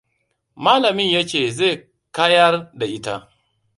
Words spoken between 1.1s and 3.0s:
ce zai kayar da